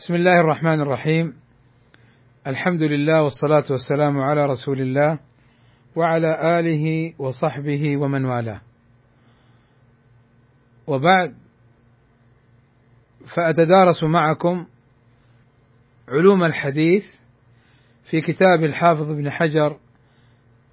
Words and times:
بسم 0.00 0.14
الله 0.14 0.40
الرحمن 0.40 0.80
الرحيم. 0.80 1.36
الحمد 2.46 2.82
لله 2.82 3.22
والصلاة 3.22 3.64
والسلام 3.70 4.18
على 4.18 4.42
رسول 4.42 4.80
الله 4.80 5.18
وعلى 5.96 6.58
آله 6.58 7.14
وصحبه 7.18 7.96
ومن 7.96 8.24
والاه. 8.24 8.60
وبعد 10.86 11.34
فأتدارس 13.26 14.04
معكم 14.04 14.66
علوم 16.08 16.44
الحديث 16.44 17.14
في 18.04 18.20
كتاب 18.20 18.64
الحافظ 18.64 19.10
ابن 19.10 19.30
حجر 19.30 19.78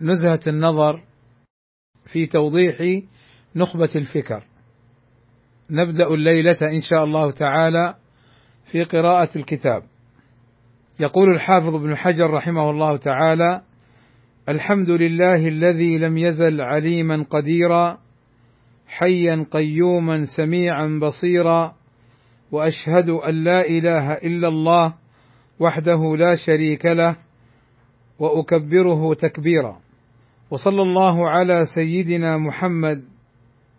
نزهة 0.02 0.40
النظر 0.48 1.04
في 2.06 2.26
توضيح 2.26 3.04
نخبة 3.56 3.90
الفكر. 3.96 4.44
نبدأ 5.70 6.08
الليلة 6.08 6.58
إن 6.62 6.82
شاء 6.82 7.04
الله 7.04 7.32
تعالى 7.32 7.96
في 8.72 8.84
قراءة 8.84 9.30
الكتاب. 9.36 9.84
يقول 11.00 11.34
الحافظ 11.36 11.76
ابن 11.76 11.96
حجر 11.96 12.30
رحمه 12.30 12.70
الله 12.70 12.98
تعالى 12.98 13.62
الحمد 14.50 14.90
لله 14.90 15.48
الذي 15.48 15.98
لم 15.98 16.18
يزل 16.18 16.62
عليما 16.62 17.26
قديرا 17.30 17.98
حيا 18.88 19.46
قيوما 19.52 20.24
سميعا 20.24 21.00
بصيرا 21.02 21.76
وأشهد 22.52 23.10
أن 23.10 23.44
لا 23.44 23.62
إله 23.62 24.14
إلا 24.14 24.48
الله 24.48 24.94
وحده 25.60 26.16
لا 26.18 26.36
شريك 26.36 26.86
له 26.86 27.16
وأكبره 28.20 29.14
تكبيرا. 29.14 29.80
وصلى 30.52 30.82
الله 30.82 31.30
على 31.30 31.66
سيدنا 31.66 32.38
محمد 32.38 33.04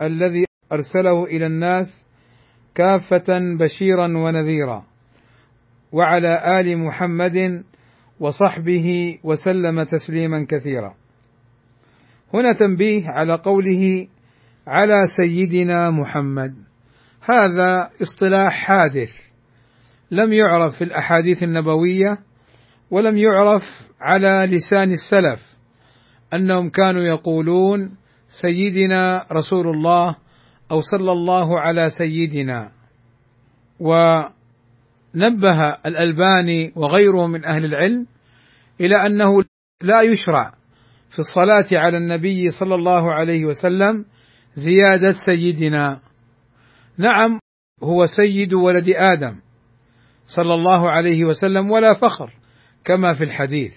الذي 0.02 0.44
أرسله 0.72 1.24
إلى 1.24 1.46
الناس 1.46 2.07
كافة 2.78 3.56
بشيرا 3.58 4.18
ونذيرا. 4.18 4.84
وعلى 5.92 6.60
آل 6.60 6.78
محمد 6.78 7.64
وصحبه 8.20 9.18
وسلم 9.24 9.82
تسليما 9.82 10.46
كثيرا. 10.48 10.94
هنا 12.34 12.52
تنبيه 12.52 13.08
على 13.08 13.34
قوله 13.34 14.06
على 14.66 15.06
سيدنا 15.06 15.90
محمد. 15.90 16.54
هذا 17.30 17.90
اصطلاح 18.02 18.52
حادث. 18.52 19.28
لم 20.10 20.32
يعرف 20.32 20.76
في 20.76 20.84
الأحاديث 20.84 21.42
النبوية 21.42 22.18
ولم 22.90 23.16
يعرف 23.16 23.90
على 24.00 24.46
لسان 24.56 24.90
السلف 24.92 25.56
أنهم 26.34 26.70
كانوا 26.70 27.02
يقولون 27.02 27.96
سيدنا 28.28 29.26
رسول 29.32 29.68
الله 29.68 30.16
أو 30.70 30.80
صلى 30.80 31.12
الله 31.12 31.60
على 31.60 31.88
سيدنا. 31.88 32.72
ونبه 33.80 35.70
الألباني 35.86 36.72
وغيره 36.76 37.26
من 37.26 37.44
أهل 37.44 37.64
العلم 37.64 38.06
إلى 38.80 38.96
أنه 38.96 39.44
لا 39.82 40.02
يشرع 40.02 40.54
في 41.10 41.18
الصلاة 41.18 41.66
على 41.72 41.98
النبي 41.98 42.50
صلى 42.50 42.74
الله 42.74 43.12
عليه 43.12 43.44
وسلم 43.44 44.04
زيادة 44.54 45.12
سيدنا. 45.12 46.00
نعم 46.98 47.40
هو 47.82 48.06
سيد 48.06 48.54
ولد 48.54 48.86
آدم 48.96 49.40
صلى 50.26 50.54
الله 50.54 50.90
عليه 50.90 51.24
وسلم 51.24 51.70
ولا 51.70 51.94
فخر 51.94 52.34
كما 52.84 53.14
في 53.14 53.24
الحديث. 53.24 53.72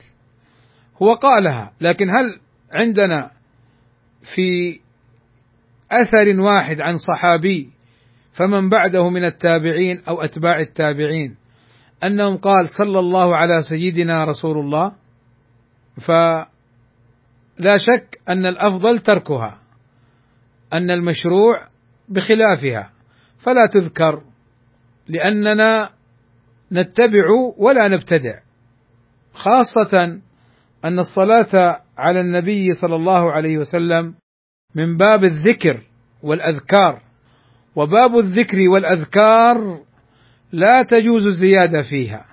هو 1.03 1.13
قالها 1.13 1.73
لكن 1.81 2.09
هل 2.09 2.39
عندنا 2.73 3.31
في 4.21 4.79
أثر 5.91 6.41
واحد 6.41 6.81
عن 6.81 6.97
صحابي 6.97 7.69
فمن 8.31 8.69
بعده 8.69 9.09
من 9.09 9.23
التابعين 9.23 10.01
أو 10.09 10.21
أتباع 10.21 10.59
التابعين. 10.59 11.35
أنهم 12.03 12.37
قال 12.37 12.69
صلى 12.69 12.99
الله 12.99 13.35
على 13.35 13.61
سيدنا 13.61 14.25
رسول 14.25 14.57
الله. 14.57 14.91
فلا 16.01 17.77
شك 17.77 18.19
أن 18.29 18.45
الأفضل 18.45 18.99
تركها 18.99 19.61
أن 20.73 20.91
المشروع 20.91 21.67
بخلافها. 22.09 22.91
فلا 23.37 23.65
تذكر 23.73 24.23
لأننا 25.07 25.89
نتبع 26.71 27.25
ولا 27.57 27.87
نبتدع. 27.87 28.39
خاصة 29.33 30.21
أن 30.85 30.99
الصلاة 30.99 31.81
على 31.97 32.19
النبي 32.19 32.73
صلى 32.73 32.95
الله 32.95 33.31
عليه 33.31 33.57
وسلم 33.57 34.20
من 34.75 34.97
باب 34.97 35.23
الذكر 35.23 35.81
والأذكار. 36.23 37.01
وباب 37.75 38.17
الذكر 38.17 38.57
والأذكار 38.73 39.79
لا 40.51 40.83
تجوز 40.83 41.25
الزيادة 41.25 41.81
فيها. 41.81 42.25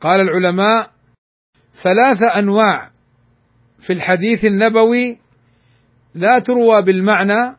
قال 0.00 0.20
العلماء 0.20 0.90
ثلاث 1.72 2.36
أنواع 2.36 2.90
في 3.78 3.92
الحديث 3.92 4.44
النبوي 4.44 5.18
لا 6.14 6.38
تروى 6.38 6.82
بالمعنى 6.82 7.56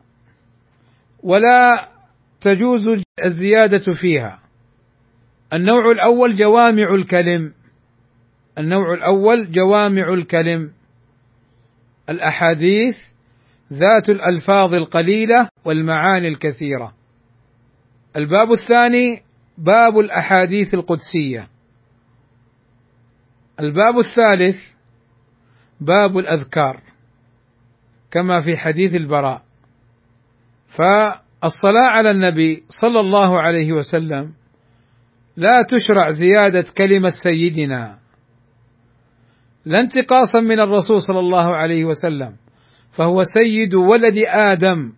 ولا 1.22 1.88
تجوز 2.40 2.88
الزيادة 3.24 3.92
فيها. 3.92 4.40
النوع 5.52 5.90
الأول 5.90 6.34
جوامع 6.36 6.94
الكلم. 6.94 7.54
النوع 8.58 8.94
الأول 8.94 9.50
جوامع 9.50 10.08
الكلم. 10.14 10.72
الأحاديث 12.10 13.09
ذات 13.72 14.10
الألفاظ 14.10 14.74
القليلة 14.74 15.48
والمعاني 15.64 16.28
الكثيرة. 16.28 16.94
الباب 18.16 18.52
الثاني 18.52 19.22
باب 19.58 19.98
الأحاديث 19.98 20.74
القدسية. 20.74 21.48
الباب 23.60 23.98
الثالث 23.98 24.72
باب 25.80 26.18
الأذكار 26.18 26.80
كما 28.10 28.40
في 28.40 28.56
حديث 28.56 28.94
البراء. 28.94 29.42
فالصلاة 30.66 31.88
على 31.90 32.10
النبي 32.10 32.64
صلى 32.68 33.00
الله 33.00 33.40
عليه 33.40 33.72
وسلم 33.72 34.32
لا 35.36 35.62
تشرع 35.62 36.10
زيادة 36.10 36.64
كلمة 36.76 37.08
سيدنا. 37.08 37.98
لا 39.64 39.80
انتقاصا 39.80 40.40
من 40.40 40.60
الرسول 40.60 41.02
صلى 41.02 41.18
الله 41.18 41.56
عليه 41.56 41.84
وسلم. 41.84 42.36
فهو 42.92 43.22
سيد 43.22 43.74
ولد 43.74 44.18
آدم. 44.28 44.92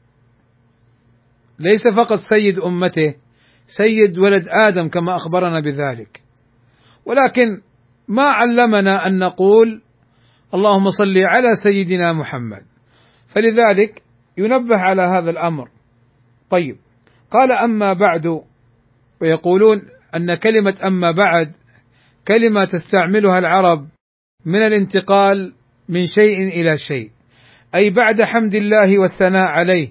ليس 1.59 1.83
فقط 1.97 2.19
سيد 2.19 2.59
أمته 2.59 3.15
سيد 3.67 4.19
ولد 4.19 4.45
آدم 4.69 4.89
كما 4.89 5.15
أخبرنا 5.15 5.61
بذلك. 5.61 6.23
ولكن 7.07 7.61
ما 8.09 8.23
علمنا 8.23 9.07
أن 9.07 9.17
نقول 9.17 9.83
اللهم 10.55 10.89
صل 10.89 11.27
على 11.27 11.55
سيدنا 11.55 12.13
محمد. 12.13 12.63
فلذلك 13.27 14.03
ينبه 14.39 14.77
على 14.77 15.03
هذا 15.03 15.31
الأمر. 15.31 15.69
طيب 16.51 16.77
قال 17.31 17.53
أما 17.53 17.93
بعد 17.93 18.27
ويقولون 19.23 19.77
أن 20.17 20.35
كلمة 20.35 20.87
أما 20.87 21.11
بعد 21.11 21.53
كلمة 22.29 22.65
تستعملها 22.65 23.39
العرب 23.39 23.89
من 24.47 24.63
الانتقال 24.63 25.53
من 25.89 26.07
شيء 26.07 26.49
إلى 26.49 26.79
شيء. 26.79 27.11
أي 27.75 27.91
بعد 27.91 28.23
حمد 28.23 28.55
الله 28.55 29.01
والثناء 29.01 29.47
عليه 29.47 29.89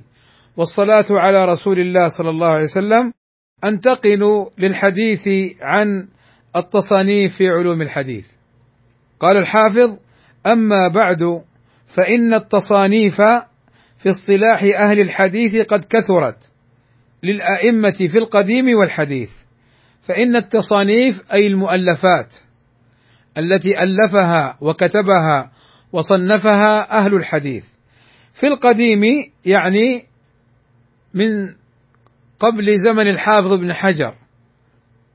والصلاة 0.58 1.06
على 1.10 1.46
رسول 1.46 1.80
الله 1.80 2.08
صلى 2.08 2.30
الله 2.30 2.48
عليه 2.48 2.64
وسلم 2.64 3.14
انتقل 3.66 4.50
للحديث 4.58 5.28
عن 5.62 6.08
التصانيف 6.56 7.36
في 7.36 7.48
علوم 7.48 7.82
الحديث. 7.82 8.28
قال 9.20 9.38
الحافظ 9.38 9.98
أما 10.48 10.88
بعد 10.88 11.44
فإن 11.88 12.34
التصانيف 12.34 13.22
في 13.98 14.10
اصطلاح 14.10 14.64
أهل 14.82 15.00
الحديث 15.00 15.56
قد 15.56 15.84
كثرت 15.84 16.52
للأئمة 17.24 18.08
في 18.08 18.18
القديم 18.18 18.66
والحديث 18.80 19.32
فإن 20.02 20.36
التصانيف 20.36 21.34
أي 21.34 21.48
المؤلفات 21.48 22.36
التي 23.38 23.84
ألفها 23.84 24.58
وكتبها 24.62 25.52
وصنفها 25.94 26.98
أهل 26.98 27.16
الحديث. 27.16 27.66
في 28.34 28.48
القديم 28.48 29.32
يعني 29.46 30.06
من 31.14 31.56
قبل 32.40 32.78
زمن 32.88 33.08
الحافظ 33.08 33.54
بن 33.54 33.74
حجر 33.74 34.16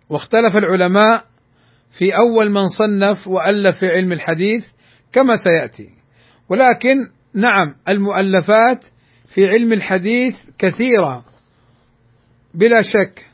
واختلف 0.08 0.56
العلماء 0.56 1.24
في 1.90 2.16
أول 2.16 2.50
من 2.50 2.66
صنف 2.66 3.28
وألف 3.28 3.78
في 3.78 3.86
علم 3.86 4.12
الحديث 4.12 4.66
كما 5.12 5.36
سيأتي. 5.36 5.90
ولكن 6.48 7.10
نعم 7.34 7.74
المؤلفات 7.88 8.84
في 9.34 9.48
علم 9.48 9.72
الحديث 9.72 10.40
كثيرة 10.58 11.24
بلا 12.54 12.80
شك. 12.80 13.26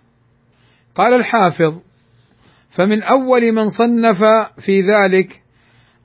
قال 0.95 1.15
الحافظ 1.15 1.81
فمن 2.71 3.03
أول 3.03 3.53
من 3.53 3.69
صنف 3.69 4.19
في 4.59 4.81
ذلك 4.81 5.42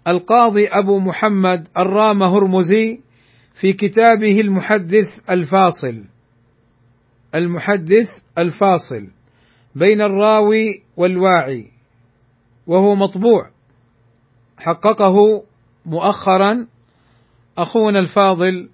القاضي 0.07 0.67
أبو 0.67 0.99
محمد 0.99 1.67
الرام 1.77 2.23
هرمزي 2.23 2.99
في 3.53 3.73
كتابه 3.73 4.39
المحدث 4.39 5.29
الفاصل. 5.29 6.03
المحدث 7.35 8.09
الفاصل 8.37 9.07
بين 9.75 10.01
الراوي 10.01 10.83
والواعي 10.97 11.71
وهو 12.67 12.95
مطبوع. 12.95 13.51
حققه 14.57 15.43
مؤخرا 15.85 16.67
أخونا 17.57 17.99
الفاضل 17.99 18.69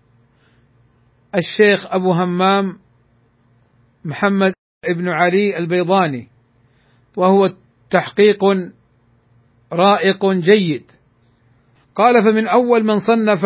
الشيخ 1.35 1.93
أبو 1.93 2.11
همام 2.11 2.79
محمد 4.05 4.53
ابن 4.85 5.09
علي 5.09 5.57
البيضاني 5.57 6.27
وهو 7.17 7.53
تحقيق 7.89 8.43
رائق 9.73 10.25
جيد. 10.25 10.91
قال 11.95 12.23
فمن 12.23 12.47
أول 12.47 12.85
من 12.85 12.99
صنف 12.99 13.41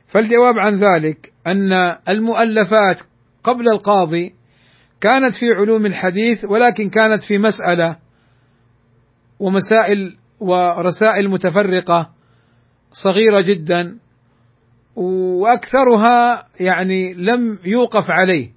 فالجواب 0.08 0.54
عن 0.64 0.76
ذلك 0.76 1.34
أن 1.48 1.74
المؤلفات 2.10 3.02
قبل 3.44 3.64
القاضي 3.76 4.36
كانت 5.02 5.34
في 5.34 5.46
علوم 5.46 5.86
الحديث 5.86 6.46
ولكن 6.46 6.90
كانت 6.90 7.24
في 7.24 7.38
مسألة 7.38 7.98
ومسائل 9.40 10.18
ورسائل 10.40 11.30
متفرقة 11.30 12.10
صغيرة 12.92 13.42
جدا. 13.42 14.00
وأكثرها 14.96 16.48
يعني 16.60 17.14
لم 17.14 17.60
يوقف 17.66 18.06
عليه. 18.10 18.50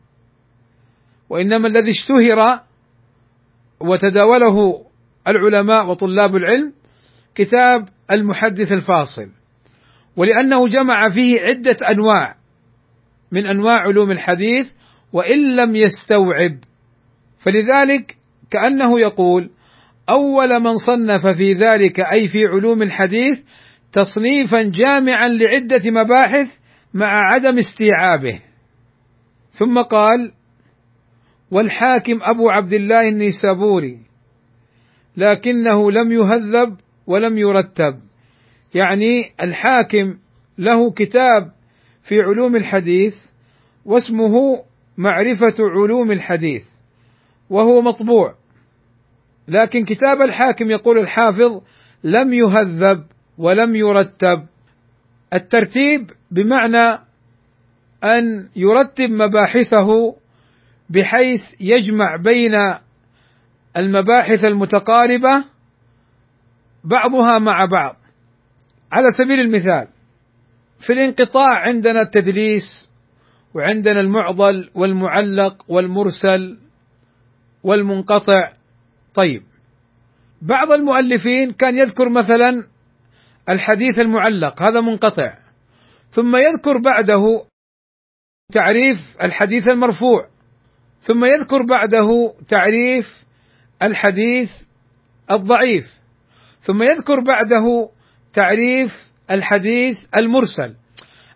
وإنما 1.29 1.69
الذي 1.69 1.90
اشتهر 1.90 2.61
وتداوله 3.81 4.84
العلماء 5.29 5.87
وطلاب 5.90 6.37
العلم 6.37 6.73
كتاب 7.34 7.88
المحدث 8.11 8.73
الفاصل. 8.73 9.29
ولأنه 10.17 10.69
جمع 10.69 11.11
فيه 11.11 11.40
عدة 11.40 11.76
أنواع 11.90 12.37
من 13.32 13.46
أنواع 13.46 13.78
علوم 13.78 14.11
الحديث 14.11 14.73
وإن 15.12 15.56
لم 15.56 15.76
يستوعب. 15.76 16.58
فلذلك 17.38 18.17
كأنه 18.50 19.00
يقول 19.00 19.50
أول 20.08 20.61
من 20.62 20.75
صنف 20.75 21.26
في 21.26 21.52
ذلك 21.52 22.00
أي 22.12 22.28
في 22.28 22.46
علوم 22.46 22.82
الحديث 22.82 23.40
تصنيفا 23.92 24.62
جامعا 24.62 25.28
لعدة 25.28 25.82
مباحث 25.90 26.58
مع 26.94 27.34
عدم 27.34 27.58
استيعابه. 27.58 28.40
ثم 29.50 29.82
قال 29.82 30.32
والحاكم 31.50 32.18
أبو 32.22 32.50
عبد 32.50 32.72
الله 32.72 33.08
النيسابوري 33.08 33.98
لكنه 35.16 35.90
لم 35.90 36.12
يهذب 36.12 36.76
ولم 37.06 37.38
يرتب. 37.38 37.98
يعني 38.74 39.32
الحاكم 39.42 40.18
له 40.58 40.92
كتاب 40.92 41.52
في 42.02 42.14
علوم 42.20 42.56
الحديث 42.56 43.14
واسمه 43.84 44.64
معرفة 44.96 45.54
علوم 45.60 46.10
الحديث 46.10 46.64
وهو 47.50 47.82
مطبوع. 47.82 48.34
لكن 49.48 49.84
كتاب 49.84 50.22
الحاكم 50.22 50.70
يقول 50.70 50.98
الحافظ 50.98 51.62
لم 52.04 52.32
يهذب 52.32 53.04
ولم 53.38 53.76
يرتب. 53.76 54.46
الترتيب 55.34 56.11
بمعنى 56.31 57.05
أن 58.05 58.49
يرتب 58.56 59.11
مباحثه 59.11 60.17
بحيث 60.90 61.55
يجمع 61.61 62.17
بين 62.17 62.79
المباحث 63.76 64.44
المتقاربة 64.44 65.44
بعضها 66.84 67.38
مع 67.38 67.64
بعض. 67.64 67.96
على 68.93 69.11
سبيل 69.11 69.40
المثال 69.40 69.88
في 70.78 70.93
الانقطاع 70.93 71.69
عندنا 71.69 72.02
التدليس 72.02 72.93
وعندنا 73.55 74.00
المعضل 74.00 74.70
والمعلق 74.75 75.64
والمرسل 75.69 76.58
والمنقطع. 77.62 78.52
طيب 79.14 79.43
بعض 80.43 80.73
المؤلفين 80.73 81.52
كان 81.52 81.78
يذكر 81.78 82.08
مثلا 82.08 82.71
الحديث 83.48 83.98
المعلق 83.98 84.62
هذا 84.62 84.80
منقطع. 84.80 85.38
ثم 86.10 86.36
يذكر 86.36 86.78
بعده 86.84 87.44
تعريف 88.52 89.00
الحديث 89.22 89.68
المرفوع. 89.68 90.28
ثم 91.00 91.24
يذكر 91.24 91.62
بعده 91.62 92.34
تعريف 92.48 93.24
الحديث 93.82 94.52
الضعيف. 95.30 96.00
ثم 96.60 96.82
يذكر 96.82 97.20
بعده 97.20 97.90
تعريف 98.32 99.10
الحديث 99.30 100.06
المرسل. 100.16 100.75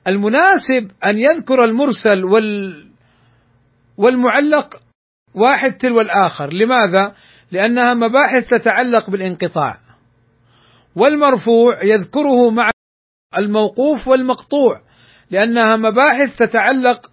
المناسب 0.08 0.90
أن 1.06 1.18
يذكر 1.18 1.64
المرسل 1.64 2.25
وال 2.25 2.86
والمعلق 3.96 4.82
واحد 5.34 5.72
تلو 5.72 6.00
الآخر. 6.00 6.52
لماذا؟ 6.52 7.14
لأنها 7.52 7.94
مباحث 7.94 8.44
تتعلق 8.44 9.10
بالانقطاع. 9.10 9.86
والمرفوع 10.96 11.82
يذكره 11.82 12.50
مع 12.50 12.70
الموقوف 13.38 14.08
والمقطوع 14.08 14.82
لأنها 15.30 15.76
مباحث 15.76 16.36
تتعلق 16.36 17.12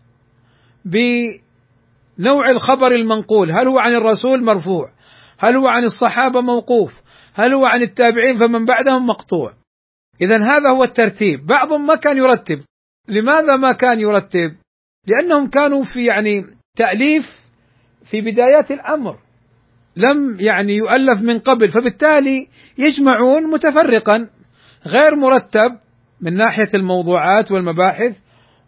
بنوع 0.86 2.50
الخبر 2.50 2.92
المنقول. 2.92 3.52
هل 3.52 3.68
هو 3.68 3.80
عن 3.80 3.94
الرسول؟ 3.94 4.44
مرفوع. 4.44 4.94
هل 5.40 5.56
هو 5.56 5.68
عن 5.68 5.84
الصحابة؟ 5.84 6.42
موقوف. 6.42 7.02
هل 7.34 7.54
هو 7.54 7.66
عن 7.66 7.82
التابعين؟ 7.82 8.36
فمن 8.36 8.66
بعدهم 8.66 9.08
مقطوع. 9.08 9.54
اذا 10.22 10.38
هذا 10.38 10.70
هو 10.70 10.84
الترتيب. 10.84 11.46
بعضهم 11.46 11.86
ما 11.86 11.96
كان 11.96 12.18
يرتب. 12.18 12.64
لماذا 13.08 13.56
ما 13.56 13.72
كان 13.72 14.00
يرتب؟ 14.00 14.56
لأنهم 15.08 15.50
كانوا 15.50 15.84
في 15.84 16.06
يعني 16.06 16.58
تأليف 16.78 17.24
في 18.06 18.22
بدايات 18.22 18.72
الأمر. 18.72 19.20
لم 19.96 20.38
يعني 20.40 20.74
يؤلف 20.74 21.22
من 21.22 21.40
قبل 21.40 21.72
فبالتالي 21.72 22.48
يجمعون 22.78 23.52
متفرقا 23.52 24.30
غير 24.88 25.16
مرتب 25.16 25.78
من 26.22 26.34
ناحية 26.34 26.68
الموضوعات 26.74 27.52
والمباحث 27.52 28.18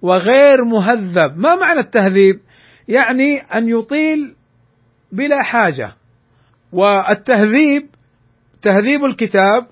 وغير 0.01 0.65
مهذب. 0.65 1.37
ما 1.37 1.55
معنى 1.55 1.79
التهذيب؟ 1.79 2.41
يعني 2.87 3.37
أن 3.55 3.69
يطيل 3.69 4.35
بلا 5.11 5.43
حاجة. 5.43 5.95
والتهذيب 6.71 7.89
تهذيب 8.61 9.05
الكتاب 9.05 9.67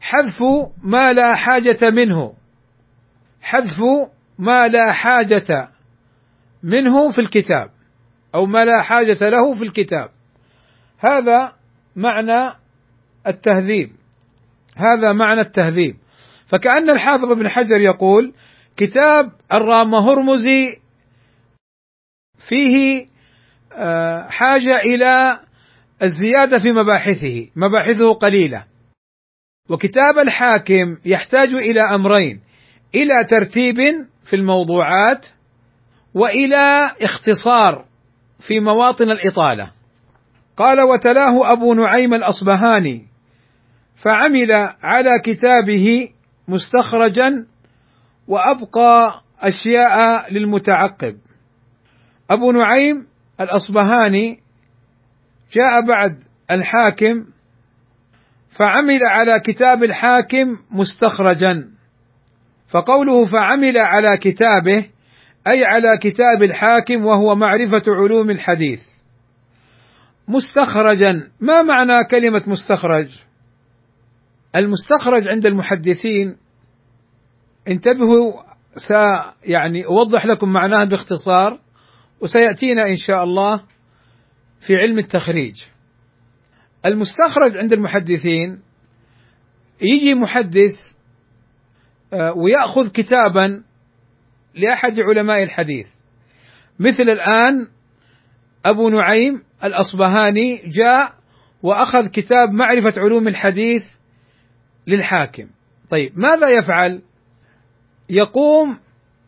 حذف 0.00 0.38
ما 0.82 1.12
لا 1.12 1.34
حاجة 1.34 1.90
منه. 1.90 2.32
حذف 3.40 3.78
ما 4.38 4.68
لا 4.68 4.92
حاجة 4.92 5.68
منه 6.62 7.08
في 7.10 7.18
الكتاب 7.20 7.70
أو 8.34 8.46
ما 8.46 8.64
لا 8.64 8.82
حاجة 8.82 9.28
له 9.28 9.54
في 9.54 9.62
الكتاب. 9.62 10.15
هذا 10.98 11.52
معنى 11.96 12.56
التهذيب. 13.26 13.92
هذا 14.76 15.12
معنى 15.12 15.40
التهذيب. 15.40 15.96
فكأن 16.46 16.90
الحافظ 16.90 17.30
ابن 17.32 17.48
حجر 17.48 17.76
يقول 17.76 18.34
كتاب 18.76 19.32
الرام 19.52 19.94
هرمزي 19.94 20.66
فيه 22.38 23.06
آه، 23.72 24.28
حاجة 24.28 24.80
إلى 24.80 25.40
الزيادة 26.02 26.58
في 26.58 26.72
مباحثه. 26.72 27.48
مباحثه 27.56 28.12
قليلة. 28.12 28.64
وكتاب 29.70 30.18
الحاكم 30.18 30.96
يحتاج 31.04 31.48
إلى 31.48 31.80
أمرين. 31.80 32.40
إلى 32.94 33.24
ترتيب 33.30 33.76
في 34.24 34.36
الموضوعات 34.36 35.28
وإلى 36.14 36.92
اختصار 37.02 37.84
في 38.40 38.60
مواطن 38.60 39.04
الإطالة. 39.04 39.75
قال 40.56 40.80
وتلاه 40.80 41.52
أبو 41.52 41.74
نعيم 41.74 42.14
الأصبهاني 42.14 43.06
فعمل 43.94 44.52
على 44.82 45.10
كتابه 45.24 46.08
مستخرجا 46.48 47.46
وأبقى 48.28 49.22
أشياء 49.40 50.32
للمتعقب. 50.32 51.18
أبو 52.30 52.52
نعيم 52.52 53.06
الأصبهاني 53.40 54.40
جاء 55.52 55.80
بعد 55.80 56.22
الحاكم 56.50 57.24
فعمل 58.50 58.98
على 59.04 59.40
كتاب 59.40 59.84
الحاكم 59.84 60.58
مستخرجا 60.70 61.70
فقوله 62.68 63.24
فعمل 63.24 63.78
على 63.78 64.16
كتابه 64.16 64.90
أي 65.48 65.62
على 65.66 65.98
كتاب 65.98 66.42
الحاكم 66.42 67.04
وهو 67.04 67.34
معرفة 67.34 67.82
علوم 67.88 68.30
الحديث. 68.30 68.95
مستخرجا. 70.28 71.30
ما 71.40 71.62
معنى 71.62 72.04
كلمة 72.10 72.42
مستخرج؟ 72.46 73.08
المستخرج 74.56 75.28
عند 75.28 75.46
المحدثين. 75.46 76.36
انتبهوا 77.68 78.42
س 78.76 78.90
يعني 79.44 79.86
أوضح 79.86 80.26
لكم 80.26 80.52
معناه 80.52 80.84
باختصار 80.84 81.60
وسيأتينا 82.20 82.82
إن 82.82 82.96
شاء 82.96 83.24
الله 83.24 83.62
في 84.60 84.76
علم 84.76 84.98
التخريج. 84.98 85.64
المستخرج 86.86 87.56
عند 87.56 87.72
المحدثين 87.72 88.62
يجي 89.82 90.14
محدث 90.14 90.92
آه، 92.12 92.32
ويأخذ 92.36 92.88
كتابا 92.92 93.62
لأحد 94.54 95.00
علماء 95.00 95.42
الحديث. 95.42 95.86
مثل 96.80 97.02
الآن 97.02 97.68
أبو 98.64 98.88
نعيم 98.88 99.42
الأصبهاني 99.66 100.62
جاء 100.66 101.14
وأخذ 101.62 102.06
كتاب 102.06 102.52
معرفة 102.52 103.00
علوم 103.00 103.28
الحديث 103.28 103.90
للحاكم. 104.86 105.48
طيب 105.90 106.18
ماذا 106.18 106.48
يفعل؟ 106.48 107.02
يقوم 108.10 108.78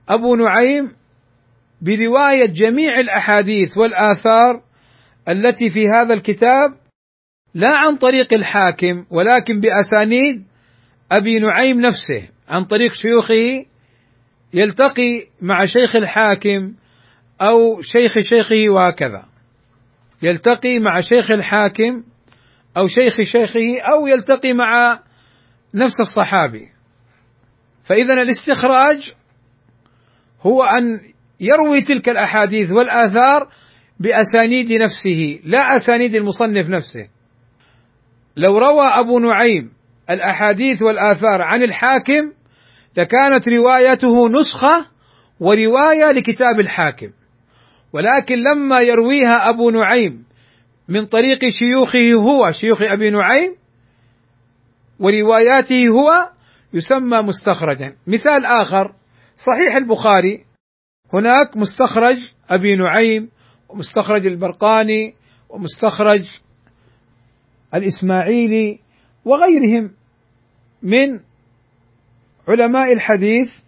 أبو 0.09 0.37
نعيم 0.37 0.93
برواية 1.83 2.47
جميع 2.53 3.01
الأحاديث 3.01 3.79
والآثار 3.79 4.63
التي 5.29 5.71
في 5.71 5.89
هذا 5.89 6.15
الكتاب 6.15 6.75
لا 7.55 7.73
عن 7.75 7.97
طريق 7.97 8.35
الحاكم 8.35 9.05
ولكن 9.11 9.61
بأسانيد 9.61 10.45
أبي 11.13 11.39
نعيم 11.39 11.81
نفسه 11.81 12.29
عن 12.49 12.65
طريق 12.65 12.93
شيوخه 12.93 13.65
يلتقي 14.55 15.27
مع 15.43 15.65
شيخ 15.65 15.97
الحاكم 15.97 16.75
أو 17.41 17.81
شيخ 17.81 18.19
شيخه 18.19 18.65
وهكذا. 18.71 19.28
يلتقي 20.23 20.79
مع 20.79 21.01
شيخ 21.01 21.31
الحاكم 21.31 22.05
أو 22.77 22.89
شيخ 22.89 23.21
شيخه 23.21 23.81
أو 23.81 24.07
يلتقي 24.07 24.53
مع 24.53 25.01
نفس 25.75 26.01
الصحابي. 26.01 26.69
فاذا 27.85 28.23
الاستخراج 28.23 29.15
هو 30.43 30.63
أن 30.63 31.01
يروي 31.41 31.81
تلك 31.81 32.09
الأحاديث 32.09 32.73
والآثار 32.73 33.49
بأسانيد 34.01 34.73
نفسه 34.73 35.41
لا 35.45 35.77
أسانيد 35.77 36.15
المصنف 36.15 36.69
نفسه. 36.69 37.09
لو 38.37 38.59
روى 38.59 38.87
أبو 38.87 39.19
نعيم 39.19 39.73
الأحاديث 40.11 40.83
والآثار 40.83 41.43
عن 41.43 41.63
الحاكم 41.63 42.33
لكانت 42.97 43.49
روايته 43.49 44.29
نسخة 44.29 44.87
ورواية 45.41 46.11
لكتاب 46.13 46.61
الحاكم. 46.61 47.11
ولكن 47.93 48.35
لما 48.35 48.81
يرويها 48.81 49.49
أبو 49.49 49.71
نعيم 49.71 50.25
من 50.89 51.07
طريق 51.07 51.49
شيوخه 51.49 52.13
هو 52.13 52.51
شيوخ 52.51 52.93
أبي 52.93 53.11
نعيم 53.11 53.57
ورواياته 55.01 55.89
هو 55.89 56.31
يسمى 56.73 57.23
مستخرجا. 57.23 57.97
مثال 58.07 58.47
آخر 58.47 58.95
صحيح 59.39 59.77
البخاري 59.77 60.45
هناك 61.15 61.57
مستخرج 61.57 62.33
أبي 62.51 62.77
نعيم 62.77 63.31
ومستخرج 63.69 64.27
البرقاني 64.27 65.15
ومستخرج 65.49 66.41
الإسماعيلي 67.75 68.79
وغيرهم 69.25 69.91
من 70.83 71.21
علماء 72.49 72.93
الحديث 72.93 73.59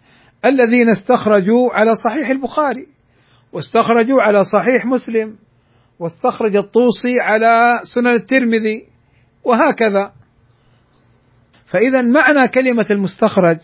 الذين 0.44 0.90
استخرجوا 0.90 1.70
على 1.72 1.94
صحيح 1.94 2.28
البخاري. 2.30 2.86
واستخرجوا 3.52 4.22
على 4.22 4.44
صحيح 4.44 4.86
مسلم 4.86 5.38
واستخرج 5.98 6.56
الطوسي 6.56 7.14
على 7.20 7.80
سنن 7.82 8.06
الترمذي 8.06 8.86
وهكذا. 9.44 10.12
فإذا 11.66 12.02
معنى 12.02 12.48
كلمة 12.48 12.86
المستخرج 12.90 13.58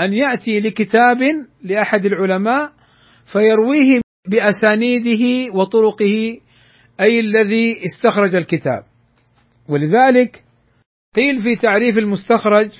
أن 0.00 0.12
يأتي 0.12 0.60
لكتاب 0.60 1.18
لأحد 1.62 2.06
العلماء 2.06 2.72
فيرويه 3.26 4.00
بأسانيده 4.28 5.54
وطرقه 5.54 6.40
أي 7.00 7.20
الذي 7.20 7.84
استخرج 7.84 8.34
الكتاب. 8.34 8.84
ولذلك 9.68 10.44
قيل 11.16 11.38
في 11.38 11.56
تعريف 11.56 11.98
المستخرج 11.98 12.70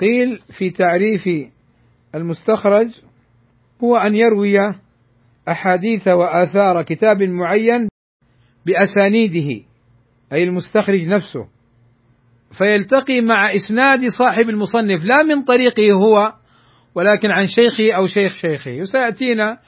قيل 0.00 0.40
في 0.50 0.70
تعريف 0.70 1.28
المستخرج 2.14 3.00
هو 3.84 3.96
أن 3.96 4.14
يروي 4.14 4.58
أحاديث 5.48 6.08
وآثار 6.08 6.82
كتاب 6.82 7.22
معين 7.22 7.88
بأسانيده 8.66 9.64
أي 10.32 10.44
المستخرج 10.44 11.06
نفسه. 11.06 11.48
فيلتقي 12.52 13.20
مع 13.20 13.54
إسناد 13.54 14.08
صاحب 14.08 14.48
المصنف 14.48 15.04
لا 15.04 15.22
من 15.22 15.42
طريقه 15.42 15.92
هو 15.92 16.34
ولكن 16.94 17.30
عن 17.30 17.46
شيخه 17.46 17.92
أو 17.96 18.06
شيخ 18.06 18.34
شيخه. 18.34 18.80
وسيأتينا 18.80 19.58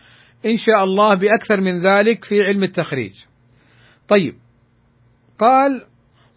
إن 0.46 0.56
شاء 0.56 0.84
الله 0.84 1.14
بأكثر 1.14 1.60
من 1.60 1.80
ذلك 1.80 2.24
في 2.24 2.34
علم 2.42 2.62
التخريج. 2.62 3.14
طيب 4.08 4.34
قال 5.38 5.86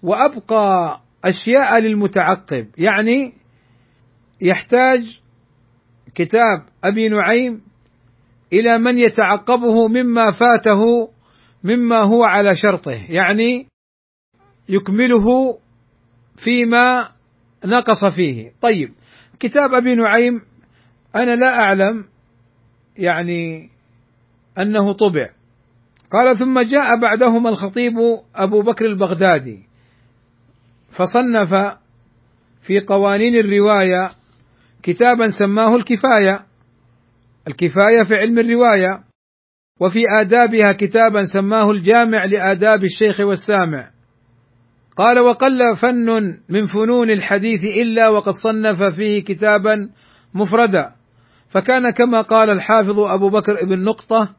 وأبقى 0.04 1.02
أشياء 1.26 1.80
للمتعقب. 1.80 2.68
يعني 2.78 3.34
يحتاج 4.42 5.20
كتاب 6.16 6.66
أبي 6.84 7.10
نعيم 7.10 7.69
إلى 8.54 8.78
من 8.78 9.00
يتعقبه 9.00 9.88
مما 9.88 10.32
فاته 10.32 11.12
مما 11.64 12.04
هو 12.04 12.24
على 12.24 12.56
شرطه 12.56 13.06
يعني 13.10 13.68
يكمله 14.70 15.58
فيما 16.38 16.98
نقص 17.66 18.06
فيه. 18.16 18.52
طيب 18.62 18.94
كتاب 19.40 19.74
أبي 19.74 19.96
نعيم 19.96 20.42
أنا 21.16 21.36
لا 21.36 21.56
أعلم 21.56 22.06
يعني 22.98 23.70
أنه 24.58 24.94
طبع. 24.94 25.30
قال 26.12 26.38
ثم 26.38 26.60
جاء 26.60 27.00
بعدهما 27.02 27.50
الخطيب 27.50 27.94
أبو 28.36 28.62
بكر 28.62 28.86
البغدادي 28.86 29.70
فصنف 30.90 31.50
في 32.62 32.80
قوانين 32.88 33.36
الرواية 33.36 34.10
كتابا 34.84 35.30
سماه 35.30 35.76
الكفاية 35.76 36.46
الكفاية 37.48 38.04
في 38.08 38.16
علم 38.16 38.40
الرواية 38.40 39.04
وفي 39.82 40.04
آدابها 40.20 40.72
كتابا 40.74 41.24
سماه 41.24 41.72
الجامع 41.72 42.26
لآداب 42.26 42.84
الشيخ 42.84 43.20
والسامع. 43.20 43.92
قال 44.98 45.20
وقل 45.20 45.78
فن 45.78 46.06
من 46.50 46.66
فنون 46.66 47.10
الحديث 47.10 47.66
إلا 47.66 48.10
وقد 48.10 48.32
صنف 48.32 48.84
فيه 48.84 49.24
كتابا 49.24 49.90
مفردا. 50.34 50.96
فكان 51.50 51.92
كما 51.92 52.22
قال 52.22 52.50
الحافظ 52.50 53.00
أبو 53.00 53.30
بكر 53.30 53.66
بن 53.66 53.84
نقطة 53.84 54.36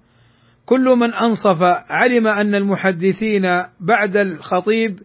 كل 0.66 0.85
من 0.85 1.14
أنصف 1.14 1.62
علم 1.90 2.26
أن 2.26 2.54
المحدثين 2.54 3.42
بعد 3.80 4.16
الخطيب 4.16 5.00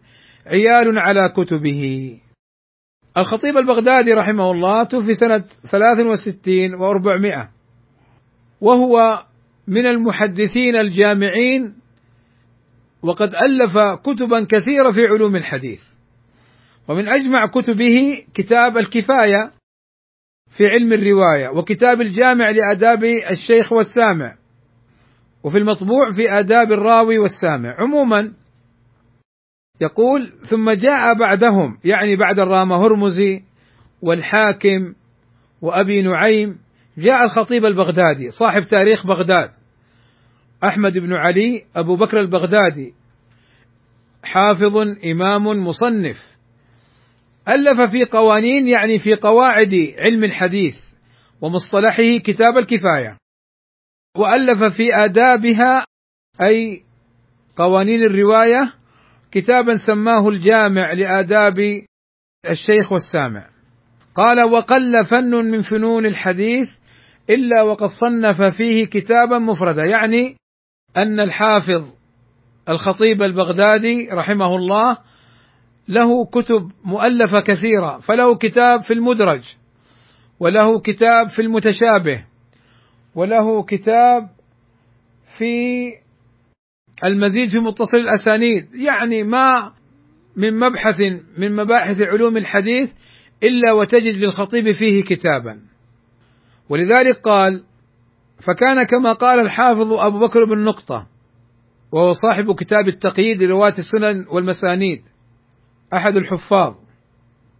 عيال 0.48 1.00
على 1.00 1.30
كتبه. 1.30 2.12
الخطيب 3.18 3.58
البغدادي 3.58 4.12
رحمه 4.12 4.52
الله 4.52 4.84
توفي 4.84 5.14
سنة 5.14 5.44
63 5.64 6.70
و400 6.78 7.55
وهو 8.62 9.26
من 9.68 9.88
المحدثين 9.88 10.76
الجامعين 10.78 11.76
وقد 13.02 13.32
ألف 13.36 13.78
كتبا 14.04 14.48
كثيرة 14.50 14.92
في 14.92 15.08
علوم 15.08 15.36
الحديث. 15.36 15.84
ومن 16.88 17.08
أجمع 17.08 17.48
كتبه 17.48 18.24
كتاب 18.34 18.78
الكفاية 18.78 19.52
في 20.50 20.68
علم 20.68 20.94
الرواية 20.94 21.50
وكتاب 21.50 22.02
الجامع 22.02 22.50
لآداب 22.50 23.04
الشيخ 23.32 23.74
والسامع 23.74 24.36
وفي 25.44 25.58
المطبوع 25.58 26.10
في 26.10 26.32
آداب 26.32 26.72
الراوي 26.72 27.20
والسامع. 27.20 27.76
عموما 27.80 28.34
يقول 29.82 30.34
ثم 30.42 30.72
جاء 30.72 31.14
بعدهم 31.20 31.78
يعني 31.86 32.16
بعد 32.16 32.40
الرام 32.40 32.72
هرمزي 32.72 33.44
والحاكم 34.02 34.94
وأبي 35.62 36.02
نعيم 36.02 36.65
جاء 36.98 37.24
الخطيب 37.24 37.66
البغدادي 37.66 38.32
صاحب 38.32 38.64
تاريخ 38.64 39.08
بغداد. 39.08 39.52
أحمد 40.64 40.94
بن 40.94 41.14
علي 41.14 41.66
أبو 41.76 41.96
بكر 41.96 42.20
البغدادي. 42.20 42.94
حافظ 44.24 44.78
إمام 45.12 45.44
مصنف. 45.44 46.38
ألف 47.48 47.92
في 47.92 48.06
قوانين 48.12 48.68
يعني 48.68 49.00
في 49.00 49.16
قواعد 49.16 49.94
علم 49.98 50.24
الحديث 50.24 50.82
ومصطلحه 51.42 52.18
كتاب 52.24 52.58
الكفاية. 52.58 53.18
وألف 54.18 54.64
في 54.64 54.96
آدابها 54.96 55.86
أي 56.42 56.84
قوانين 57.56 58.04
الرواية 58.04 58.74
كتابا 59.32 59.78
سماه 59.78 60.28
الجامع 60.28 60.94
لآداب 60.94 61.86
الشيخ 62.50 62.92
والسامع. 62.92 63.50
قال 64.16 64.44
وقل 64.52 65.06
فن 65.06 65.32
من 65.32 65.62
فنون 65.62 66.06
الحديث 66.06 66.78
إلا 67.30 67.64
وقد 67.64 67.88
صنف 67.88 68.42
فيه 68.42 68.86
كتابا 68.86 69.40
مفردا 69.40 69.86
يعني 69.86 70.36
أن 70.98 71.20
الحافظ 71.20 71.94
الخطيب 72.70 73.22
البغدادي 73.22 74.10
رحمه 74.12 74.56
الله 74.56 74.98
له 75.88 76.26
كتب 76.26 76.72
مؤلفة 76.84 77.40
كثيرة 77.40 78.00
فله 78.00 78.36
كتاب 78.36 78.82
في 78.82 78.94
المدرج 78.94 79.56
وله 80.40 80.80
كتاب 80.80 81.28
في 81.28 81.42
المتشابه 81.42 82.26
وله 83.16 83.64
كتاب 83.64 84.30
في 85.38 85.92
المزيد 87.04 87.50
في 87.50 87.60
متصل 87.60 87.98
الأسانيد 87.98 88.76
يعني 88.76 89.24
ما 89.24 89.74
من 90.36 90.60
مبحث 90.60 91.02
من 91.38 91.56
مباحث 91.56 92.02
علوم 92.02 92.38
الحديث 92.38 92.94
إلا 93.44 93.74
وتجد 93.74 94.16
للخطيب 94.16 94.72
فيه 94.72 95.04
كتابا. 95.04 95.60
ولذلك 96.70 97.22
قال 97.24 97.64
فكان 98.40 98.84
كما 98.84 99.14
قال 99.14 99.40
الحافظ 99.40 99.94
أبو 99.94 100.20
بكر 100.20 100.46
بن 100.46 100.64
نقطة 100.64 101.08
وهو 101.92 102.14
صاحب 102.14 102.56
كتاب 102.56 102.88
التقييد 102.88 103.42
لرواة 103.42 103.74
السنن 103.78 104.26
والمسانيد 104.30 105.04
أحد 105.94 106.16
الحفاظ 106.16 106.74